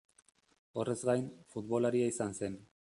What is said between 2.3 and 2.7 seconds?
zen.